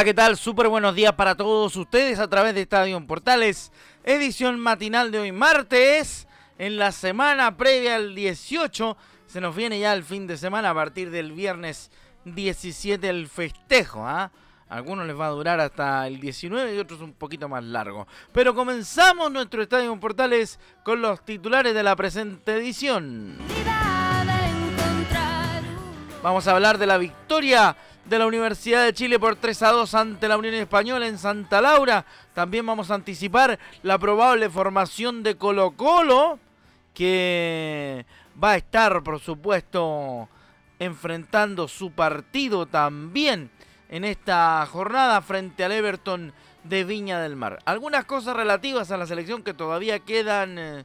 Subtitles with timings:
[0.00, 0.38] Hola, ¿qué tal?
[0.38, 3.70] Súper buenos días para todos ustedes a través de Estadio Portales,
[4.02, 8.96] edición matinal de hoy martes, en la semana previa al 18,
[9.26, 11.90] se nos viene ya el fin de semana a partir del viernes
[12.24, 14.32] 17 el festejo, ¿ah?
[14.70, 18.06] Algunos les va a durar hasta el 19 y otros un poquito más largo.
[18.32, 23.36] Pero comenzamos nuestro Estadio Portales con los titulares de la presente edición.
[26.22, 27.76] Vamos a hablar de la victoria
[28.10, 31.60] de la Universidad de Chile por 3 a 2 ante la Unión Española en Santa
[31.60, 32.04] Laura.
[32.34, 36.40] También vamos a anticipar la probable formación de Colo Colo,
[36.92, 38.04] que
[38.42, 40.28] va a estar, por supuesto,
[40.80, 43.48] enfrentando su partido también
[43.88, 46.32] en esta jornada frente al Everton
[46.64, 47.60] de Viña del Mar.
[47.64, 50.84] Algunas cosas relativas a la selección que todavía quedan eh,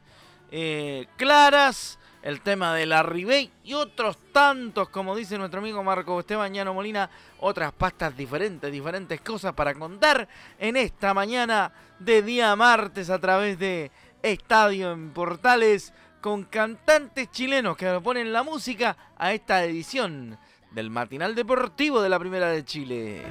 [0.51, 6.19] eh, claras el tema de la Ribey y otros tantos, como dice nuestro amigo Marco
[6.19, 7.07] Esteban Molina,
[7.39, 13.59] otras pastas diferentes, diferentes cosas para contar en esta mañana de día martes a través
[13.59, 13.91] de
[14.23, 20.39] Estadio en Portales con cantantes chilenos que ponen la música a esta edición
[20.71, 23.23] del matinal deportivo de la Primera de Chile.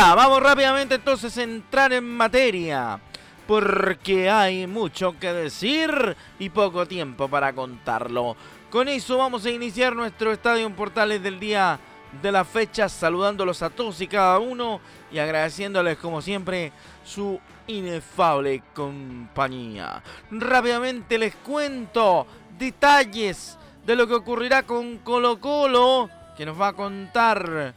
[0.00, 3.00] Vamos rápidamente entonces a entrar en materia.
[3.48, 8.36] Porque hay mucho que decir y poco tiempo para contarlo.
[8.70, 11.80] Con eso vamos a iniciar nuestro Estadio en Portales del día
[12.22, 16.72] de la fecha, saludándolos a todos y cada uno y agradeciéndoles como siempre
[17.04, 20.00] su inefable compañía.
[20.30, 22.24] Rápidamente les cuento
[22.56, 27.74] detalles de lo que ocurrirá con Colo Colo, que nos va a contar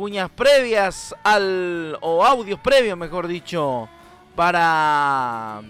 [0.00, 1.98] cuñas previas al.
[2.00, 3.86] o audios previos, mejor dicho,
[4.34, 5.60] para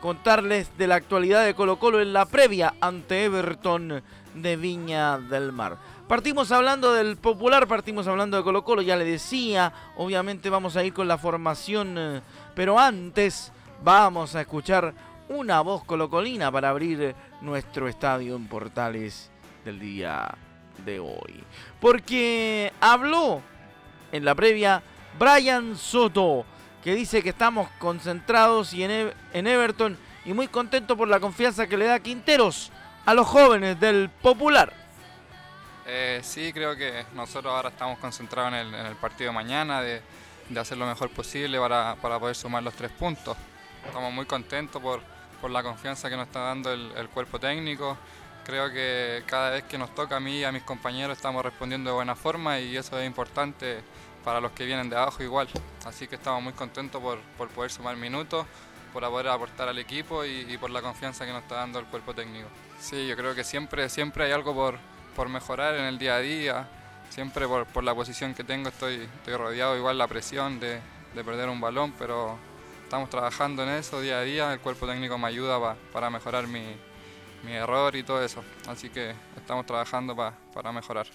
[0.00, 5.52] contarles de la actualidad de Colo Colo en la previa ante Everton de Viña del
[5.52, 5.76] Mar.
[6.08, 10.82] Partimos hablando del popular, partimos hablando de Colo Colo, ya le decía, obviamente vamos a
[10.82, 12.22] ir con la formación, eh,
[12.54, 13.52] pero antes
[13.84, 14.94] vamos a escuchar
[15.28, 19.30] una voz colocolina para abrir nuestro estadio en Portales
[19.66, 20.34] del día
[20.82, 21.44] de hoy.
[21.78, 23.42] Porque habló
[24.16, 24.82] en la previa,
[25.18, 26.44] Brian Soto,
[26.82, 31.76] que dice que estamos concentrados y en, Everton y muy contento por la confianza que
[31.76, 32.70] le da Quinteros
[33.04, 34.72] a los jóvenes del Popular.
[35.86, 40.00] Eh, sí, creo que nosotros ahora estamos concentrados en el, partido de mañana, de,
[40.58, 43.36] hacer lo mejor posible para, poder sumar los tres puntos.
[43.84, 45.00] Estamos muy contentos por,
[45.50, 47.96] la confianza que nos está dando el, el, cuerpo técnico.
[48.44, 51.90] Creo que cada vez que nos toca a mí y a mis compañeros estamos respondiendo
[51.90, 53.82] de buena forma y eso es importante
[54.26, 55.46] para los que vienen de abajo igual.
[55.84, 58.44] Así que estamos muy contentos por, poder sumar minutos,
[58.92, 62.12] por poder aportar al equipo y, por la confianza que nos está dando el cuerpo
[62.12, 62.48] técnico.
[62.80, 64.78] Sí, yo creo que siempre, siempre hay algo por,
[65.14, 66.68] por mejorar en el día a día.
[67.08, 70.80] Siempre por, la posición que tengo estoy, estoy rodeado igual la presión de,
[71.14, 72.36] perder un balón, pero
[72.82, 74.52] estamos trabajando en eso día a día.
[74.52, 76.66] El cuerpo técnico me ayuda para mejorar mi,
[77.48, 78.42] error y todo eso.
[78.66, 81.06] Así que estamos trabajando para mejorar.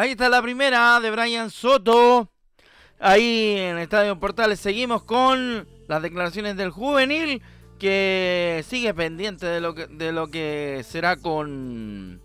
[0.00, 2.30] Ahí está la primera de Brian Soto.
[2.98, 7.42] Ahí en el Estadio Portales seguimos con las declaraciones del juvenil
[7.78, 12.22] que sigue pendiente de lo que, de lo que será con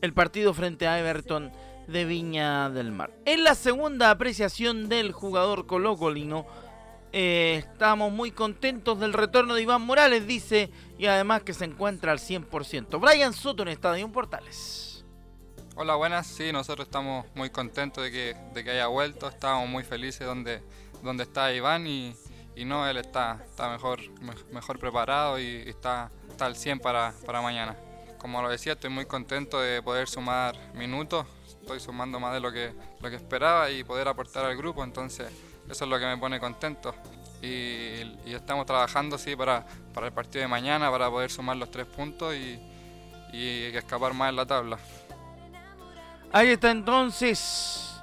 [0.00, 1.52] el partido frente a Everton
[1.86, 3.12] de Viña del Mar.
[3.24, 6.44] En la segunda apreciación del jugador colocolino,
[7.12, 12.10] eh, estamos muy contentos del retorno de Iván Morales, dice, y además que se encuentra
[12.10, 12.98] al 100%.
[12.98, 14.91] Brian Soto en Estadio Portales.
[15.74, 16.26] Hola, buenas.
[16.26, 19.26] Sí, nosotros estamos muy contentos de que, de que haya vuelto.
[19.26, 20.62] Estamos muy felices donde,
[21.02, 22.14] donde está Iván y,
[22.54, 24.00] y no, él está, está mejor,
[24.52, 27.74] mejor preparado y está, está al 100 para, para mañana.
[28.18, 31.26] Como lo decía, estoy muy contento de poder sumar minutos.
[31.46, 35.32] Estoy sumando más de lo que, lo que esperaba y poder aportar al grupo, entonces
[35.70, 36.94] eso es lo que me pone contento.
[37.40, 39.64] y, estamos trabajando sí, para,
[39.94, 42.60] para el partido de mañana, para poder sumar los tres puntos y,
[43.32, 44.78] y escapar más en la tabla.
[46.34, 48.00] Ahí está entonces,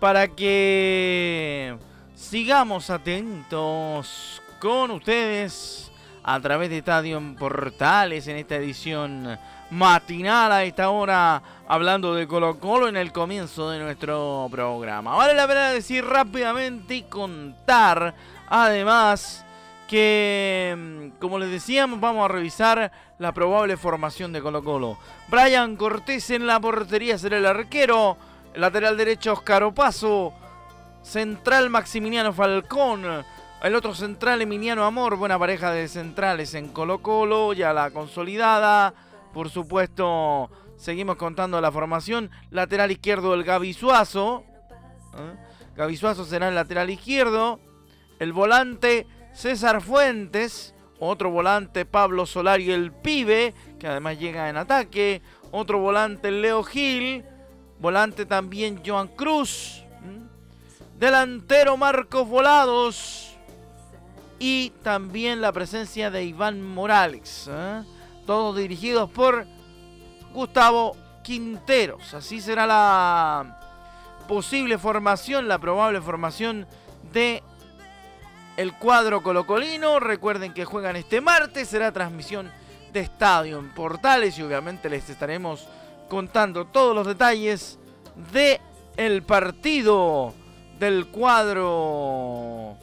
[0.00, 1.76] para que
[2.14, 5.92] sigamos atentos con ustedes
[6.24, 9.38] a través de Estadio Portales en esta edición
[9.70, 15.14] matinal a esta hora hablando de Colo Colo en el comienzo de nuestro programa.
[15.14, 18.14] Vale la pena decir rápidamente y contar
[18.48, 19.44] además
[19.88, 24.98] que, mm, como les decíamos, vamos a revisar la probable formación de Colo Colo.
[25.28, 28.16] Brian Cortés en la portería será el arquero,
[28.54, 30.32] lateral derecho Oscar Opaso,
[31.02, 33.24] central Maximiliano Falcón,
[33.62, 38.94] el otro central Emiliano Amor, buena pareja de centrales en Colo Colo, ya la consolidada.
[39.32, 42.30] Por supuesto, seguimos contando la formación.
[42.50, 44.44] Lateral izquierdo el Gaby Suazo.
[45.76, 45.96] ¿eh?
[45.96, 47.58] Suazo será el lateral izquierdo.
[48.20, 49.06] El volante
[49.38, 50.74] César Fuentes.
[50.98, 55.22] Otro volante Pablo Solari el pibe, que además llega en ataque.
[55.52, 57.24] Otro volante Leo Gil.
[57.78, 59.84] Volante también Joan Cruz.
[60.98, 63.36] Delantero Marcos Volados.
[64.40, 67.48] Y también la presencia de Iván Morales.
[67.48, 67.84] ¿eh?
[68.26, 69.46] todos dirigidos por
[70.34, 72.12] Gustavo Quinteros.
[72.12, 73.60] Así será la
[74.26, 76.66] posible formación, la probable formación
[77.12, 77.42] de
[78.58, 80.00] el cuadro colocolino.
[80.00, 82.50] Recuerden que juegan este martes, será transmisión
[82.92, 85.66] de estadio en Portales y obviamente les estaremos
[86.08, 87.78] contando todos los detalles
[88.32, 88.60] de
[88.96, 90.34] el partido
[90.80, 92.76] del cuadro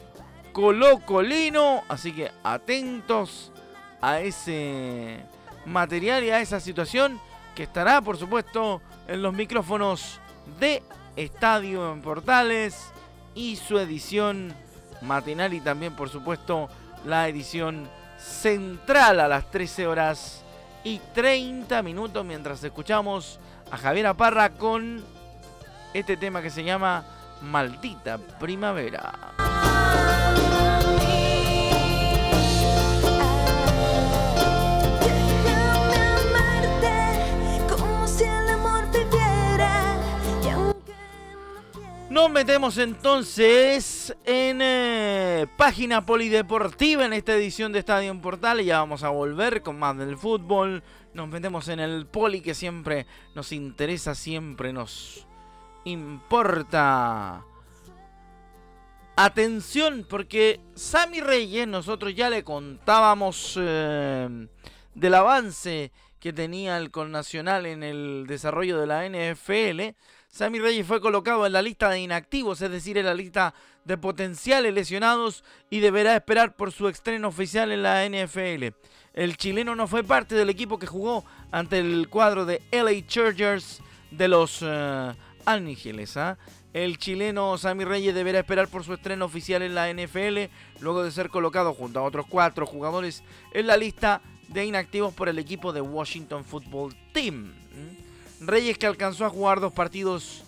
[0.52, 3.52] colocolino, así que atentos
[4.00, 5.20] a ese
[5.66, 7.20] material y a esa situación
[7.54, 10.20] que estará, por supuesto, en los micrófonos
[10.58, 10.82] de
[11.16, 12.92] Estadio en Portales
[13.34, 14.54] y su edición
[15.02, 16.68] matinal y también, por supuesto,
[17.04, 17.88] la edición
[18.18, 20.42] central a las 13 horas
[20.84, 23.38] y 30 minutos mientras escuchamos
[23.70, 25.04] a Javier Aparra con
[25.92, 27.04] este tema que se llama
[27.42, 29.12] Maldita Primavera.
[42.08, 48.62] Nos metemos entonces en eh, página polideportiva en esta edición de Estadio en Portal.
[48.62, 50.82] Ya vamos a volver con más del fútbol.
[51.14, 55.26] Nos metemos en el poli que siempre nos interesa, siempre nos
[55.84, 57.44] importa.
[59.16, 64.48] Atención, porque Sammy Reyes, nosotros ya le contábamos eh,
[64.94, 69.96] del avance que tenía el Nacional en el desarrollo de la NFL.
[70.28, 73.54] Sammy Reyes fue colocado en la lista de inactivos, es decir, en la lista
[73.86, 78.74] de potenciales lesionados y deberá esperar por su estreno oficial en la NFL.
[79.14, 83.80] El chileno no fue parte del equipo que jugó ante el cuadro de LA Chargers
[84.10, 85.14] de los uh,
[85.46, 86.16] Ángeles.
[86.16, 86.36] ¿ah?
[86.72, 90.50] El chileno Sammy Reyes deberá esperar por su estreno oficial en la NFL
[90.80, 93.22] luego de ser colocado junto a otros cuatro jugadores
[93.54, 97.54] en la lista de inactivos por el equipo de Washington Football Team.
[98.40, 100.45] Reyes, que alcanzó a jugar dos partidos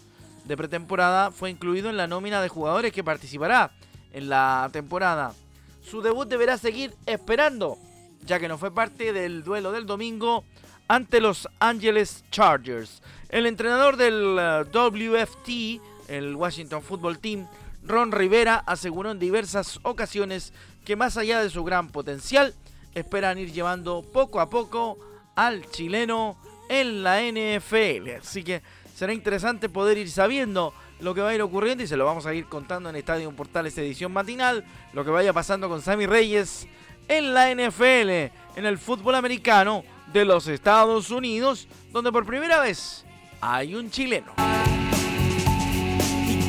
[0.49, 3.71] de pretemporada, fue incluido en la nómina de jugadores que participará
[4.13, 5.35] en la temporada.
[5.83, 7.79] Su debut deberá seguir esperando,
[8.25, 10.45] ya que no fue parte del duelo del domingo
[10.89, 13.03] ante los Angeles Chargers.
[13.29, 17.47] El entrenador del uh, WFT, el Washington Football Team,
[17.85, 20.55] Ron Rivera, aseguró en diversas ocasiones
[20.87, 22.55] que más allá de su gran potencial,
[22.95, 24.99] esperan ir llevando poco a poco
[25.37, 26.39] al chileno
[26.71, 28.23] en la NFL.
[28.23, 28.63] Así que
[28.99, 32.27] será interesante poder ir sabiendo lo que va a ir ocurriendo y se lo vamos
[32.27, 36.67] a ir contando en Estadio Portales edición matinal, lo que vaya pasando con Sammy Reyes
[37.07, 38.11] en la NFL,
[38.57, 43.05] en el fútbol americano de los Estados Unidos, donde por primera vez
[43.41, 44.33] hay un chileno.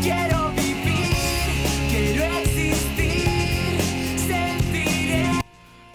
[0.01, 1.05] quiero vivir,
[1.91, 3.29] quiero existir,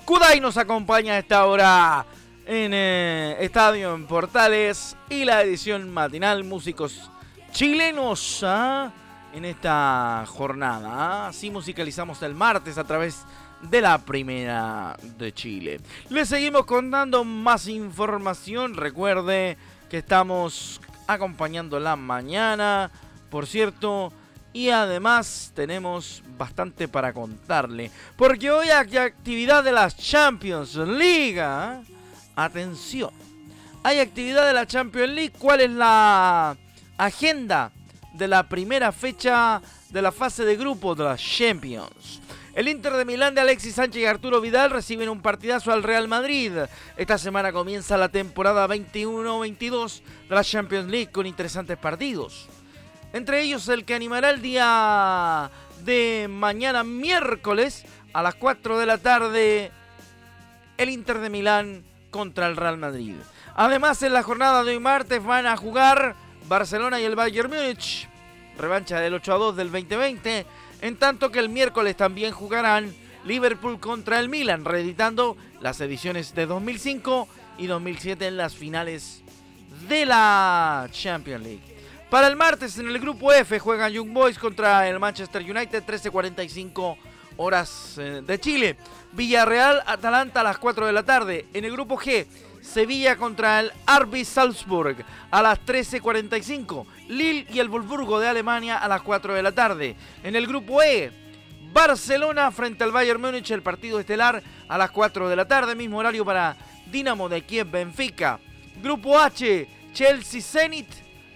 [0.05, 2.07] Kudai nos acompaña a esta hora
[2.47, 7.11] en eh, Estadio en Portales y la edición matinal Músicos
[7.53, 8.93] Chilenos ¿ah?
[9.33, 10.91] en esta jornada.
[10.93, 11.29] ¿ah?
[11.29, 13.25] Así musicalizamos el martes a través
[13.63, 15.81] de la Primera de Chile.
[16.11, 18.75] Les seguimos contando más información.
[18.75, 19.57] Recuerde
[19.89, 22.91] que estamos acompañando la mañana,
[23.31, 24.13] por cierto.
[24.53, 27.91] Y además tenemos bastante para contarle.
[28.17, 31.41] Porque hoy hay actividad de la Champions League.
[31.41, 31.83] ¿ah?
[32.37, 33.11] Atención.
[33.83, 35.33] Hay actividad de la Champions League.
[35.39, 36.57] ¿Cuál es la
[36.97, 37.71] agenda
[38.15, 39.61] de la primera fecha
[39.91, 42.21] de la fase de grupo de la Champions?
[42.55, 46.07] El Inter de Milán de Alexis Sánchez y Arturo Vidal reciben un partidazo al Real
[46.07, 46.53] Madrid.
[46.97, 52.49] Esta semana comienza la temporada 21-22 de la Champions League con interesantes partidos.
[53.13, 55.51] Entre ellos el que animará el día
[55.85, 59.73] de mañana miércoles a las 4 de la tarde
[60.79, 63.17] el Inter de Milán contra el Real Madrid.
[63.57, 66.15] Además en la jornada de hoy martes van a jugar
[66.47, 68.09] Barcelona y el Bayern Múnich.
[68.57, 70.47] Revancha del 8 a 2 del 2020
[70.81, 72.95] en tanto que el miércoles también jugarán
[73.25, 77.27] Liverpool contra el Milan, reeditando las ediciones de 2005
[77.59, 79.25] y 2007 en las finales
[79.89, 81.77] de la Champions League.
[82.11, 86.97] Para el martes en el grupo F juegan Young Boys contra el Manchester United 13:45
[87.39, 88.77] horas eh, de Chile.
[89.15, 91.47] Villarreal Atalanta a las 4 de la tarde.
[91.53, 92.27] En el grupo G
[92.65, 96.87] Sevilla contra el RB Salzburg a las 13.45.
[97.09, 99.97] Lille y el Wolfsburgo de Alemania a las 4 de la tarde.
[100.23, 101.13] En el grupo E,
[101.73, 105.99] Barcelona frente al Bayern Múnich, el partido estelar a las 4 de la tarde, mismo
[105.99, 106.57] horario para
[106.91, 108.41] Dinamo de Kiev Benfica.
[108.83, 110.89] Grupo H, Chelsea Zenit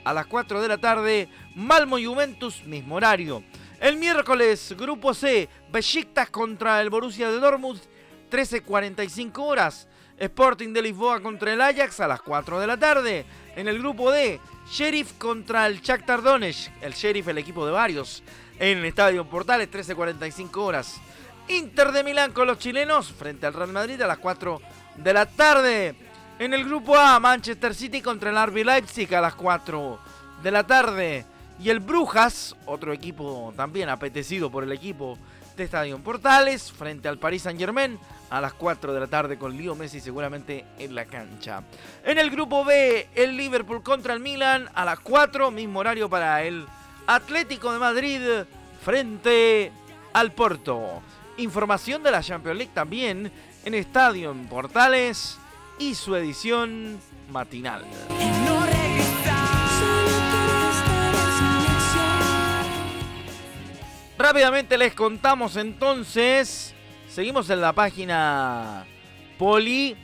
[0.05, 3.43] a las 4 de la tarde, Malmo Juventus, mismo horario.
[3.81, 7.81] El miércoles, grupo C, Besiktas contra el Borussia de Dortmund,
[8.31, 9.87] 13.45 horas.
[10.19, 13.25] Sporting de Lisboa contra el Ajax a las 4 de la tarde.
[13.55, 16.73] En el grupo D, Sheriff contra el Shakhtar Donetsk.
[16.83, 18.25] El Sheriff, el equipo de varios.
[18.59, 21.01] En el Estadio Portales, 13.45 horas.
[21.47, 24.61] Inter de Milán con los chilenos frente al Real Madrid a las 4
[24.97, 25.95] de la tarde.
[26.41, 30.01] En el grupo A, Manchester City contra el RB Leipzig a las 4
[30.43, 31.27] de la tarde.
[31.61, 35.19] Y el Brujas, otro equipo también apetecido por el equipo
[35.57, 37.99] de Estadio Portales, frente al Paris Saint Germain
[38.31, 41.63] a las 4 de la tarde con Leo Messi seguramente en la cancha.
[42.05, 46.43] En el grupo B, el Liverpool contra el Milan a las 4, mismo horario para
[46.45, 46.65] el
[47.07, 48.21] Atlético de Madrid
[48.85, 49.73] frente
[50.13, 51.03] al Porto.
[51.39, 53.33] Información de la Champions League también
[53.65, 55.39] en Estadio Portales
[55.79, 57.01] y su edición
[57.31, 57.85] matinal.
[64.29, 66.75] Rápidamente les contamos entonces
[67.09, 68.85] Seguimos en la página
[69.39, 69.97] Poli.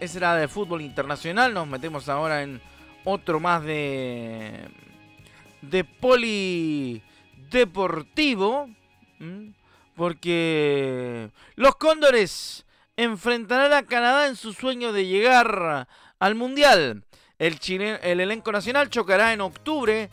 [0.00, 1.52] Esa era de fútbol internacional.
[1.52, 2.58] Nos metemos ahora en
[3.04, 4.66] otro más de.
[5.60, 7.02] de Poli
[7.50, 8.70] Deportivo.
[9.94, 12.64] Porque los Cóndores
[12.96, 15.86] enfrentarán a Canadá en su sueño de llegar
[16.18, 17.04] al Mundial.
[17.38, 17.58] El,
[18.02, 20.08] el elenco nacional chocará en octubre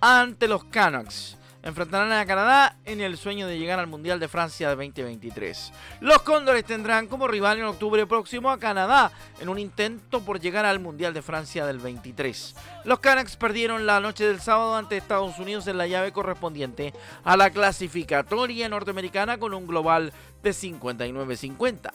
[0.00, 4.68] ante los Canucks enfrentarán a Canadá en el sueño de llegar al Mundial de Francia
[4.68, 5.72] de 2023.
[6.00, 9.10] Los Cóndores tendrán como rival en octubre próximo a Canadá
[9.40, 12.54] en un intento por llegar al Mundial de Francia del 23.
[12.84, 17.36] Los Canucks perdieron la noche del sábado ante Estados Unidos en la llave correspondiente a
[17.36, 20.12] la clasificatoria norteamericana con un global
[20.42, 21.90] de 59-50.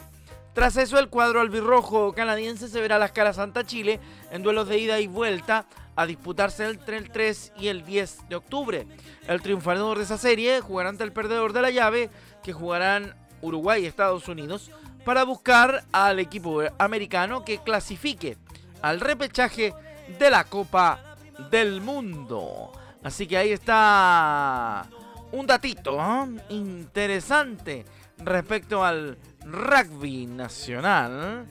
[0.53, 4.77] Tras eso, el cuadro albirrojo canadiense se verá las caras Santa Chile en duelos de
[4.77, 8.87] ida y vuelta a disputarse entre el 3 y el 10 de octubre.
[9.27, 12.09] El triunfador de esa serie jugará ante el perdedor de la llave,
[12.43, 14.71] que jugarán Uruguay y Estados Unidos,
[15.05, 18.37] para buscar al equipo americano que clasifique
[18.81, 19.73] al repechaje
[20.19, 21.15] de la Copa
[21.51, 22.71] del Mundo.
[23.03, 24.87] Así que ahí está
[25.31, 26.41] un datito ¿eh?
[26.49, 27.85] interesante
[28.19, 31.45] respecto al rugby nacional.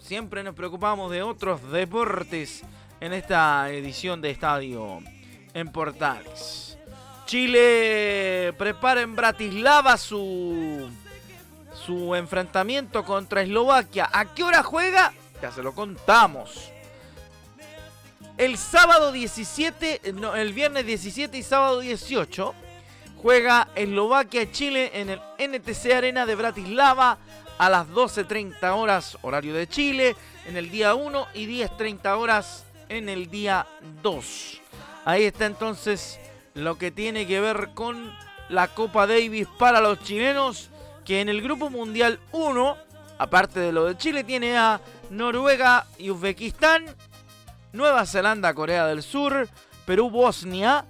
[0.00, 2.62] siempre nos preocupamos de otros deportes
[3.00, 5.00] en esta edición de Estadio
[5.54, 6.78] en Portales.
[7.26, 10.88] Chile prepara en Bratislava su,
[11.86, 14.10] su enfrentamiento contra Eslovaquia.
[14.12, 15.12] ¿A qué hora juega?
[15.40, 16.70] Ya se lo contamos.
[18.36, 22.54] El sábado 17, no, el viernes 17 y sábado 18
[23.22, 27.18] juega Eslovaquia-Chile en el NTC Arena de Bratislava
[27.58, 30.16] a las 12.30 horas horario de Chile
[30.46, 33.66] en el día 1 y 10.30 horas en el día
[34.02, 34.60] 2.
[35.06, 36.20] Ahí está entonces
[36.52, 38.12] lo que tiene que ver con
[38.50, 40.68] la Copa Davis para los chilenos,
[41.04, 42.76] que en el Grupo Mundial 1,
[43.18, 46.84] aparte de lo de Chile, tiene a Noruega y Uzbekistán,
[47.72, 49.48] Nueva Zelanda, Corea del Sur,
[49.86, 50.84] Perú, Bosnia,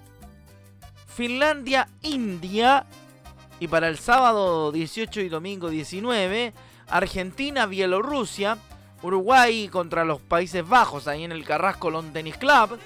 [1.07, 2.85] Finlandia, India,
[3.59, 6.51] y para el sábado 18 y domingo 19,
[6.87, 8.57] Argentina, Bielorrusia,
[9.01, 12.79] Uruguay contra los Países Bajos, ahí en el Carrasco Long Tennis Club.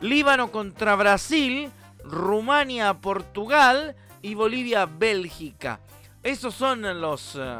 [0.00, 1.70] Líbano contra Brasil.
[2.04, 3.96] Rumania, Portugal.
[4.22, 5.80] Y Bolivia, Bélgica.
[6.22, 7.56] Esos son los eh,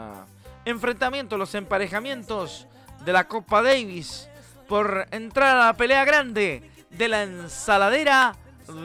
[0.64, 2.66] enfrentamientos, los emparejamientos
[3.04, 4.28] de la Copa Davis
[4.66, 8.34] por entrar a la pelea grande de la ensaladera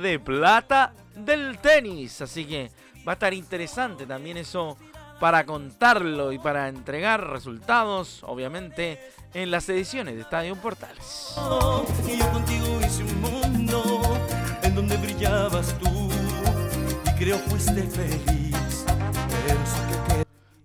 [0.02, 2.22] de plata del tenis.
[2.22, 2.70] Así que
[3.08, 4.78] va a estar interesante también eso
[5.20, 9.00] para contarlo y para entregar resultados, obviamente,
[9.34, 11.36] en las ediciones de Estadio Portales.
[11.36, 14.02] contigo hice un mundo
[14.64, 16.10] en donde brillabas tú
[17.06, 18.86] y creo fuiste feliz.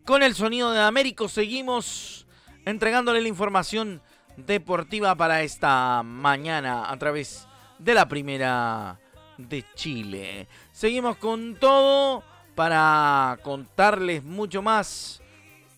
[0.05, 2.27] Con el sonido de Américo seguimos
[2.65, 4.03] entregándole la información
[4.37, 7.47] deportiva para esta mañana a través
[7.79, 9.01] de la primera
[9.39, 10.49] de Chile.
[10.73, 12.23] Seguimos con todo
[12.55, 15.21] para contarles mucho más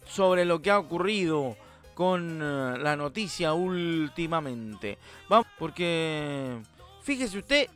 [0.06, 1.56] sobre lo que ha ocurrido
[1.94, 4.98] con eh, la noticia últimamente.
[5.28, 6.58] Vamos, porque
[7.02, 7.68] fíjese usted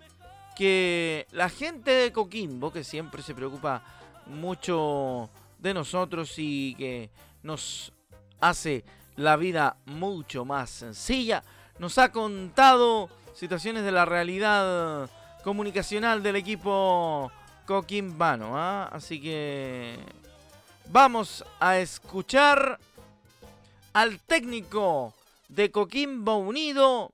[0.55, 3.83] que la gente de Coquimbo, que siempre se preocupa
[4.27, 7.11] mucho de nosotros y que
[7.43, 7.93] nos
[8.41, 8.85] hace
[9.17, 11.43] la vida mucho más sencilla,
[11.79, 15.09] nos ha contado situaciones de la realidad
[15.43, 17.33] comunicacional del equipo
[17.71, 18.59] coquimbano.
[18.59, 18.89] ¿ah?
[18.91, 19.97] Así que
[20.89, 22.81] vamos a escuchar
[23.93, 25.15] al técnico
[25.49, 27.13] de Coquimbo Unido,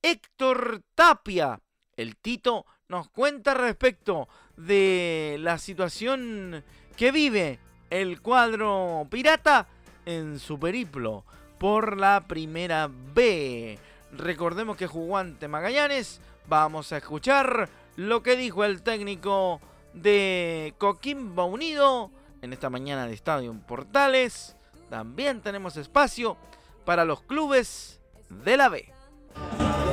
[0.00, 1.60] Héctor Tapia.
[1.94, 6.64] El Tito nos cuenta respecto de la situación
[6.96, 7.58] que vive
[7.90, 9.66] el cuadro pirata
[10.06, 11.26] en su periplo
[11.58, 13.78] por la primera B.
[14.12, 16.22] Recordemos que jugó ante Magallanes.
[16.48, 19.60] Vamos a escuchar lo que dijo el técnico
[19.94, 22.10] de Coquimbo Unido
[22.42, 24.56] en esta mañana de Estadio Portales.
[24.90, 26.36] También tenemos espacio
[26.84, 28.00] para los clubes
[28.44, 28.92] de la B.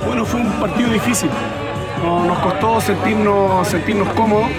[0.06, 1.30] Bueno, fue un partido difícil.
[2.04, 4.50] nos costó sentirnos, sentirnos cómodos.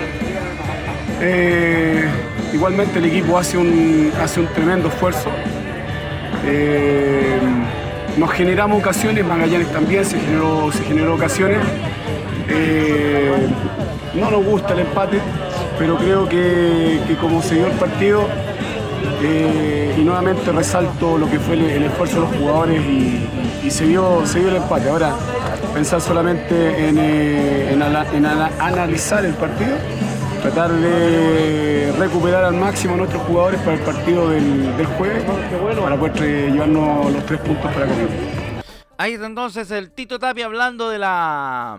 [1.20, 2.08] Eh,
[2.52, 5.30] igualmente el equipo hace un, hace un tremendo esfuerzo.
[6.46, 7.38] Eh,
[8.16, 11.58] nos generamos ocasiones, Magallanes también se generó, se generó ocasiones.
[12.48, 13.48] Eh,
[14.14, 15.20] no nos gusta el empate,
[15.78, 18.26] pero creo que, como se dio el partido,
[19.22, 24.26] eh, y nuevamente resalto lo que fue el, esfuerzo de los jugadores y, se, dio,
[24.26, 24.88] se dio el empate.
[24.88, 25.14] Ahora,
[25.74, 29.76] pensar solamente en, en analizar el partido
[30.40, 35.24] tratar de recuperar al máximo a nuestros jugadores para el partido del, jueves
[35.80, 38.08] para poder llevarnos los tres puntos para comer.
[38.96, 41.78] Ahí está entonces el Tito Tapia hablando de la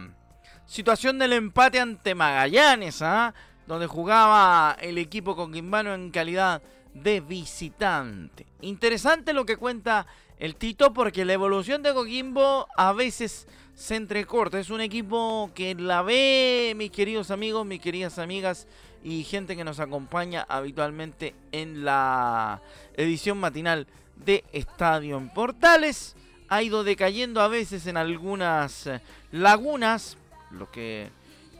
[0.72, 3.34] situación del empate ante Magallanes, ¿ah?
[3.68, 6.62] donde jugaba el equipo con Quimbano en calidad
[6.94, 8.46] de visitante.
[8.62, 10.08] Interesante lo que cuenta
[10.40, 14.62] el Tito porque la evolución de Coquimbo a veces se entrecorta.
[14.62, 18.66] Es un equipo que la ve, mis queridos amigos, mis queridas amigas
[19.04, 22.62] y gente que nos acompaña habitualmente en la
[22.96, 23.88] edición matinal
[24.24, 26.16] de Estadio en Portales.
[26.48, 28.90] Ha ido decayendo a veces en algunas
[29.34, 30.18] lagunas,
[30.54, 31.10] lo que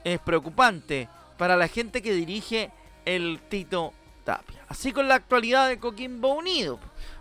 [0.04, 2.72] es preocupante para la gente que dirige
[3.06, 4.64] el Tito Tapia.
[4.68, 6.80] Así con la actualidad de Coquimbo Unido,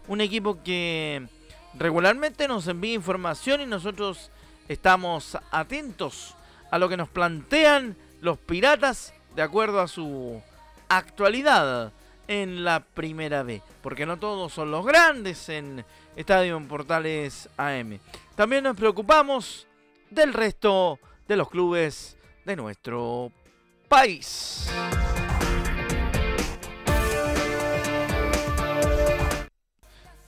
[0.08, 1.26] un equipo que
[1.74, 4.30] regularmente nos envía información y nosotros
[4.68, 6.34] estamos atentos
[6.70, 10.42] a lo que nos plantean los piratas de acuerdo a su
[10.88, 11.92] actualidad
[12.28, 13.62] en la primera B.
[13.82, 15.84] Porque no todos son los grandes en
[16.16, 17.98] Estadio Portales AM.
[18.36, 19.66] También nos preocupamos
[20.10, 20.98] del resto
[21.30, 23.30] de los clubes de nuestro
[23.88, 24.68] país.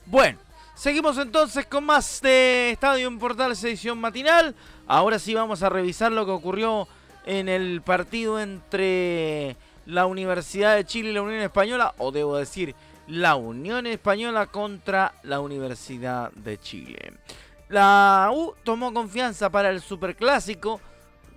[0.05, 0.39] Bueno,
[0.75, 4.53] Seguimos entonces con más de Estadio Portales edición matinal.
[4.85, 6.89] Ahora sí vamos a revisar lo que ocurrió
[7.25, 12.75] en el partido entre la Universidad de Chile y la Unión Española, o debo decir,
[13.07, 17.13] la Unión Española contra la Universidad de Chile.
[17.69, 20.81] La U tomó confianza para el Superclásico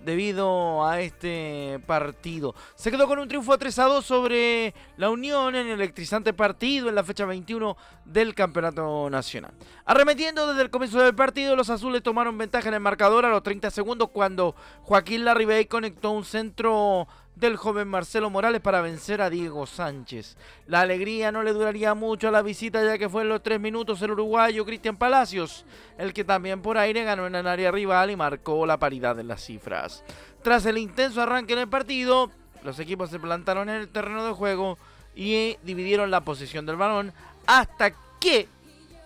[0.07, 2.55] debido a este partido.
[2.75, 6.87] Se quedó con un triunfo 3 a 2 sobre la Unión en el electrizante partido
[6.87, 9.51] en la fecha 21 del Campeonato Nacional.
[9.83, 13.43] Arremetiendo desde el comienzo del partido, los azules tomaron ventaja en el marcador a los
[13.43, 17.05] 30 segundos cuando Joaquín Larribey conectó un centro
[17.39, 20.37] del joven Marcelo Morales para vencer a Diego Sánchez.
[20.65, 23.59] La alegría no le duraría mucho a la visita ya que fue en los tres
[23.59, 25.63] minutos el uruguayo Cristian Palacios,
[25.99, 29.27] el que también por aire ganó en el área rival y marcó la paridad en
[29.27, 30.03] las cifras.
[30.41, 32.31] Tras el intenso arranque en el partido,
[32.63, 34.79] los equipos se plantaron en el terreno de juego
[35.15, 37.13] y dividieron la posición del balón
[37.45, 38.47] hasta que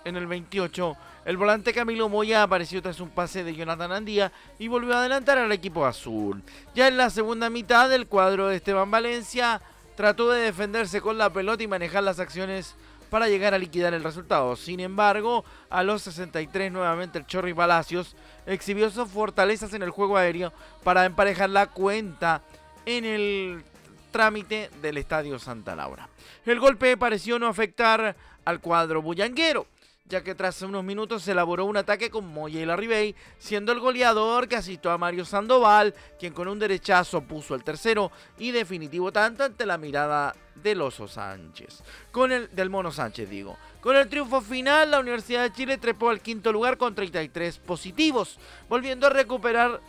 [0.06, 4.68] en el 28 el volante Camilo Moya apareció tras un pase de Jonathan Andía y
[4.68, 6.42] volvió a adelantar al equipo azul.
[6.74, 9.62] Ya en la segunda mitad del cuadro de Esteban Valencia
[9.96, 12.76] trató de defenderse con la pelota y manejar las acciones
[13.12, 14.56] para llegar a liquidar el resultado.
[14.56, 18.16] Sin embargo, a los 63 nuevamente el Chorri Palacios
[18.48, 20.52] exhibió sus fortalezas en el juego aéreo
[20.84, 22.42] para emparejar la cuenta
[22.86, 23.64] en el
[24.12, 26.08] trámite del Estadio Santa Laura.
[26.46, 29.68] El golpe pareció no afectar al cuadro bullanguero,
[30.06, 33.80] ya que tras unos minutos se elaboró un ataque con Moya y Larribey, siendo el
[33.80, 39.12] goleador que asistió a Mario Sandoval, quien con un derechazo puso el tercero y definitivo
[39.12, 41.82] tanto ante la mirada del Oso Sánchez.
[42.12, 43.58] Con el del Mono Sánchez, digo.
[43.80, 48.38] Con el triunfo final, la Universidad de Chile trepó al quinto lugar con 33 positivos,
[48.68, 49.80] volviendo a recuperar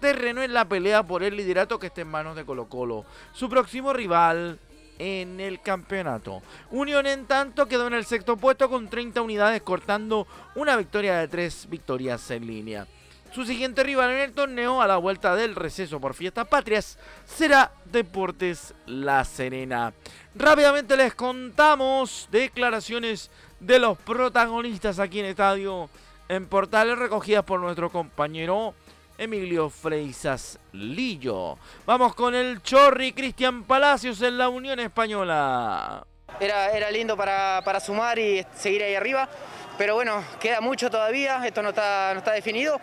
[0.00, 3.04] terreno en la pelea por el liderato que está en manos de Colo Colo.
[3.32, 4.58] Su próximo rival
[4.98, 6.42] en el campeonato.
[6.70, 11.28] Unión en tanto quedó en el sexto puesto con 30 unidades cortando una victoria de
[11.28, 12.86] tres victorias en línea.
[13.32, 17.72] Su siguiente rival en el torneo a la vuelta del receso por fiestas patrias será
[17.86, 19.94] Deportes La Serena.
[20.34, 25.88] Rápidamente les contamos declaraciones de los protagonistas aquí en Estadio
[26.28, 28.74] en Portales recogidas por nuestro compañero
[29.18, 31.58] Emilio Freisas Lillo.
[31.86, 36.06] Vamos con el Chorri Cristian Palacios en la Unión Española.
[36.40, 39.28] Era, era lindo para, sumar y seguir ahí arriba,
[39.76, 42.80] pero bueno, queda mucho todavía, esto no está, no está definido,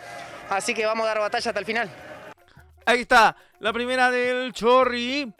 [0.48, 1.90] así que vamos a dar batalla hasta el final.
[2.86, 5.32] Ahí está, la primera del Chorri.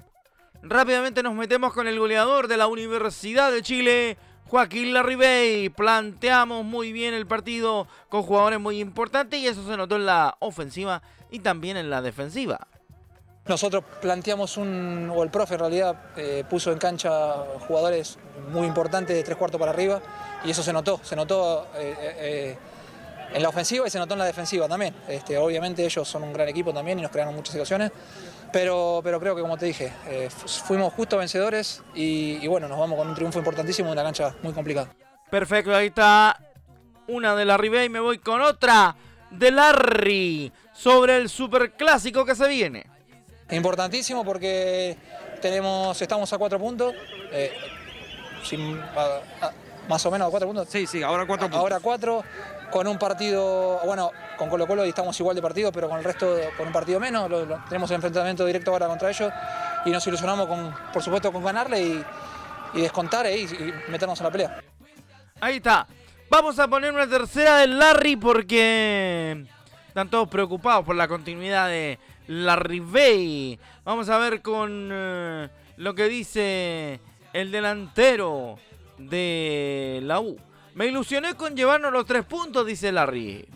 [0.63, 4.19] Rápidamente nos metemos con el goleador de la Universidad de Chile,
[4.51, 5.69] Joaquín Larribey.
[5.69, 10.37] Planteamos muy bien el partido con jugadores muy importantes y eso se notó en la
[10.41, 12.67] ofensiva y también en la defensiva.
[13.47, 17.11] Nosotros planteamos un, o el profe en realidad eh, puso en cancha
[17.69, 18.19] jugadores
[18.53, 20.01] muy importantes de tres cuartos para arriba
[20.45, 22.59] y eso se notó, se notó eh, eh,
[23.33, 24.95] en la ofensiva y se notó en la defensiva también.
[25.09, 27.93] Este, obviamente ellos son un gran equipo también y nos crearon muchas situaciones,
[28.53, 32.99] pero, pero creo que como te dije, eh, fuimos justo vencedores y, bueno, nos vamos
[32.99, 34.89] con un triunfo importantísimo en una cancha muy complicada.
[35.31, 36.39] Perfecto, ahí está
[37.07, 38.97] una de la Ribey y me voy con otra
[39.31, 42.87] de Larry sobre el superclásico que se viene.
[43.51, 44.97] Importantísimo porque
[45.41, 46.95] tenemos, estamos a cuatro puntos,
[47.33, 47.53] eh,
[49.89, 50.69] más o menos a cuatro puntos.
[50.69, 51.61] Sí, sí, ahora cuatro puntos.
[51.61, 52.25] Ahora cuatro
[52.71, 56.37] con un partido, bueno, con Colo Colo estamos igual de partido, pero con el resto
[56.57, 57.31] con un partido menos.
[57.69, 59.33] tenemos el enfrentamiento directo ahora contra ellos
[59.85, 63.47] y nos ilusionamos, con, por supuesto, con ganarle y, descontar y,
[63.89, 64.61] meternos en la pelea.
[65.41, 65.87] Ahí está.
[66.31, 69.45] Vamos a poner una tercera del Larry porque
[69.89, 73.59] están todos preocupados por la continuidad de Larry Bay.
[73.85, 77.01] Vamos a ver con eh, lo que dice
[77.33, 78.59] el delantero
[78.99, 80.37] de la U.
[80.75, 83.47] Me ilusioné con llevarnos los tres puntos, dice Larry.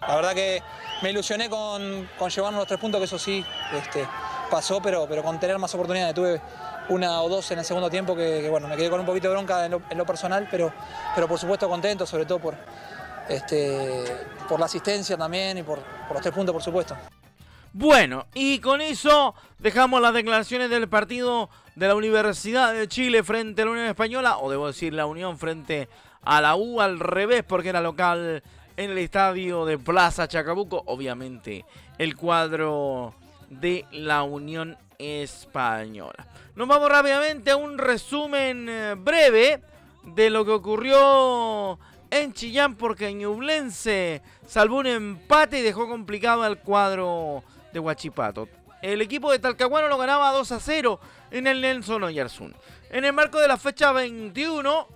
[0.00, 0.62] La verdad que
[1.02, 4.06] me ilusioné con, llevarnos los tres puntos, que eso sí este,
[4.50, 6.14] pasó, pero, pero con tener más oportunidades.
[6.14, 6.40] Tuve
[6.88, 9.34] una o dos en el segundo tiempo que, bueno, me quedé con un poquito de
[9.34, 10.72] bronca en lo, personal, pero,
[11.14, 12.56] pero por supuesto contento, sobre todo por,
[13.28, 14.04] este,
[14.48, 16.96] por la asistencia también y por, por los tres puntos, por supuesto.
[17.72, 23.62] Bueno, y con eso dejamos las declaraciones del partido de la Universidad de Chile frente
[23.62, 25.88] a la Unión Española, o debo decir la Unión frente
[26.24, 28.42] a la U al revés porque era local
[28.76, 30.82] en el estadio de Plaza Chacabuco.
[30.86, 31.64] Obviamente
[31.98, 33.14] el cuadro
[33.48, 36.26] de la Unión Española.
[36.54, 39.60] Nos vamos rápidamente a un resumen eh, breve
[40.04, 41.78] de lo que ocurrió
[42.10, 48.48] en Chillán porque Ñublense salvó un empate y dejó complicado al cuadro de Huachipato.
[48.82, 52.54] El equipo de Talcahuano lo ganaba 2 a 0 en el Nelson Oyarzún.
[52.90, 54.88] En el marco de la fecha 21,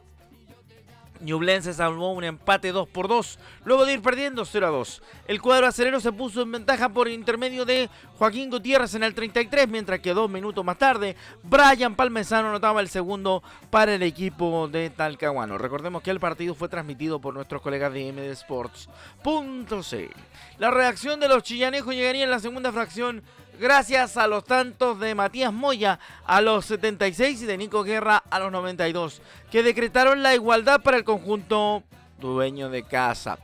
[1.20, 5.02] Ñublense salvó un empate 2 por 2, luego de ir perdiendo 0 a 2.
[5.26, 9.68] El cuadro acelero se puso en ventaja por intermedio de Joaquín Gutiérrez en el 33,
[9.68, 14.90] mientras que dos minutos más tarde, Brian Palmesano anotaba el segundo para el equipo de
[14.90, 15.59] Talcahuano.
[15.59, 20.11] Recordemos que el partido fue transmitido por nuestros colegas de MD Sports.c.
[20.59, 23.22] La reacción de los chillanejos llegaría en la segunda fracción
[23.59, 28.38] gracias a los tantos de Matías Moya a los 76 y de Nico Guerra a
[28.38, 31.83] los 92, que decretaron la igualdad para el conjunto
[32.18, 33.38] dueño de casa.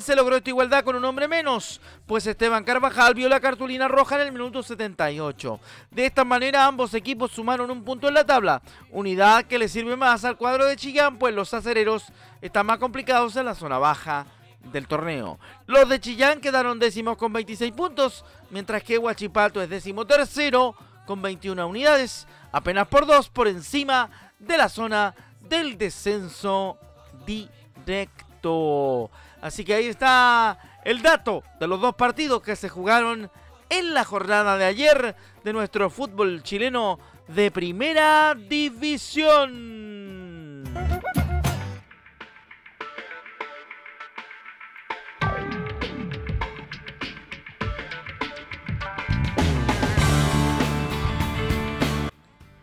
[0.00, 4.16] se logró esta igualdad con un hombre menos, pues Esteban Carvajal vio la cartulina roja
[4.16, 5.60] en el minuto 78.
[5.90, 9.96] De esta manera ambos equipos sumaron un punto en la tabla, unidad que le sirve
[9.96, 12.04] más al cuadro de Chillán, pues los acereros
[12.40, 14.26] están más complicados en la zona baja
[14.70, 15.38] del torneo.
[15.66, 20.74] Los de Chillán quedaron décimos con 26 puntos, mientras que Huachipato es décimo tercero
[21.06, 25.14] con 21 unidades, apenas por dos por encima de la zona
[25.48, 26.78] del descenso
[27.26, 29.10] directo.
[29.40, 33.30] Así que ahí está el dato de los dos partidos que se jugaron
[33.68, 36.98] en la jornada de ayer de nuestro fútbol chileno
[37.28, 39.52] de primera división.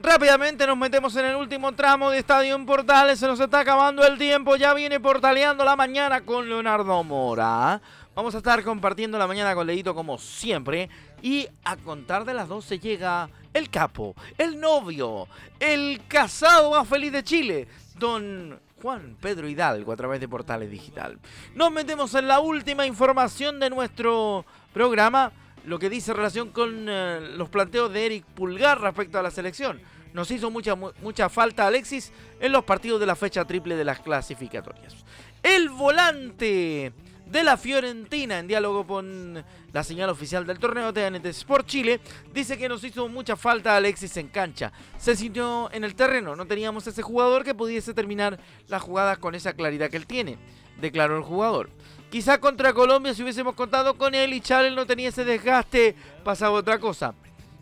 [0.09, 3.19] Rápidamente nos metemos en el último tramo de Estadio en Portales.
[3.19, 4.55] Se nos está acabando el tiempo.
[4.55, 7.79] Ya viene portaleando la mañana con Leonardo Mora.
[8.15, 10.89] Vamos a estar compartiendo la mañana con Leito como siempre.
[11.21, 15.27] Y a contar de las 12 llega el capo, el novio,
[15.59, 17.67] el casado más feliz de Chile,
[17.99, 21.19] don Juan Pedro Hidalgo a través de Portales Digital.
[21.53, 24.43] Nos metemos en la última información de nuestro
[24.73, 25.31] programa
[25.65, 29.79] lo que dice relación con eh, los planteos de Eric Pulgar respecto a la selección.
[30.13, 33.99] Nos hizo mucha, mucha falta Alexis en los partidos de la fecha triple de las
[33.99, 34.95] clasificatorias.
[35.43, 36.93] El volante
[37.29, 42.01] de la Fiorentina, en diálogo con la señal oficial del torneo TNT Sport Chile,
[42.33, 44.71] dice que nos hizo mucha falta Alexis en cancha.
[44.97, 49.35] Se sintió en el terreno, no teníamos ese jugador que pudiese terminar las jugadas con
[49.35, 50.39] esa claridad que él tiene,
[50.81, 51.69] declaró el jugador.
[52.09, 56.57] Quizá contra Colombia si hubiésemos contado con él y Charles no tenía ese desgaste, pasaba
[56.57, 57.13] otra cosa.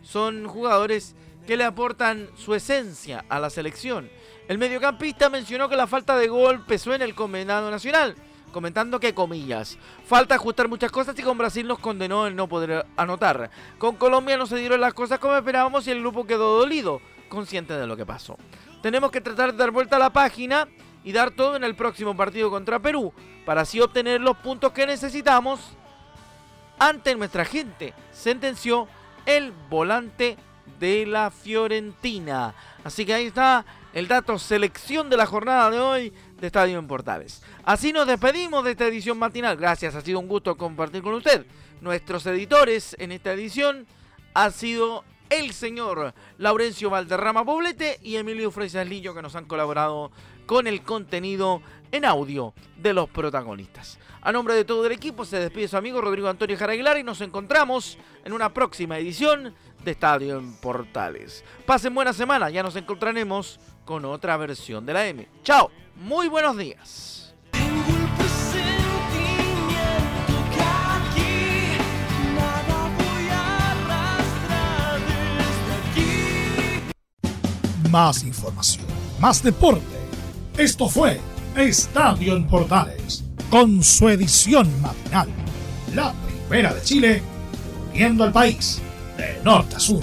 [0.02, 1.14] Son jugadores
[1.48, 4.10] que le aportan su esencia a la selección.
[4.48, 8.16] El mediocampista mencionó que la falta de gol pesó en el combinado nacional,
[8.52, 12.84] comentando que comillas, falta ajustar muchas cosas y con Brasil nos condenó el no poder
[12.98, 13.50] anotar.
[13.78, 17.72] Con Colombia no se dieron las cosas como esperábamos y el grupo quedó dolido, consciente
[17.72, 18.36] de lo que pasó.
[18.82, 20.68] Tenemos que tratar de dar vuelta a la página
[21.02, 23.14] y dar todo en el próximo partido contra Perú,
[23.46, 25.60] para así obtener los puntos que necesitamos
[26.78, 28.86] ante nuestra gente, sentenció
[29.24, 30.36] el volante
[30.78, 32.54] de la Fiorentina.
[32.84, 36.86] Así que ahí está el dato selección de la jornada de hoy de Estadio en
[36.86, 37.42] Portales.
[37.64, 39.56] Así nos despedimos de esta edición matinal.
[39.56, 41.46] Gracias, ha sido un gusto compartir con usted.
[41.80, 43.86] Nuestros editores en esta edición
[44.34, 48.52] ha sido el señor Laurencio Valderrama Poblete y Emilio
[48.86, 50.10] Lillo que nos han colaborado
[50.46, 51.60] con el contenido
[51.92, 53.98] en audio de los protagonistas.
[54.22, 57.20] A nombre de todo el equipo se despide su amigo Rodrigo Antonio Jaraguilar y nos
[57.20, 59.54] encontramos en una próxima edición
[59.88, 61.42] de Estadio en Portales.
[61.64, 65.26] Pasen buena semana, ya nos encontraremos con otra versión de la M.
[65.42, 67.34] Chao, muy buenos días.
[77.90, 78.84] Más información,
[79.18, 79.82] más deporte.
[80.58, 81.18] Esto fue
[81.56, 85.28] Estadio en Portales, con su edición matinal.
[85.94, 87.22] La primera de Chile,
[87.94, 88.82] viendo al país
[89.18, 90.00] eh, norte a sur.